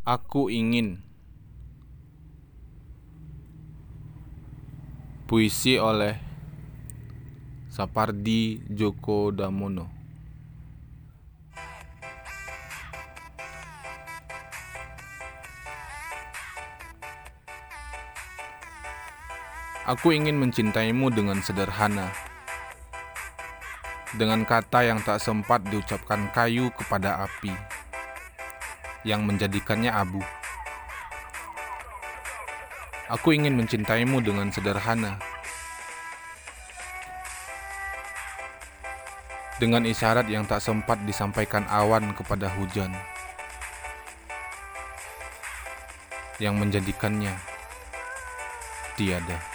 [0.00, 1.04] Aku ingin.
[5.28, 6.16] Puisi oleh
[7.68, 9.92] Sapardi Djoko Damono.
[19.84, 22.08] Aku ingin mencintaimu dengan sederhana.
[24.16, 27.52] Dengan kata yang tak sempat diucapkan kayu kepada api
[29.02, 30.20] Yang menjadikannya abu.
[33.10, 35.18] Aku ingin mencintaimu dengan sederhana.
[39.60, 42.96] Dengan isyarat yang tak sempat disampaikan awan kepada hujan
[46.40, 47.36] Yang menjadikannya
[48.96, 49.49] tiada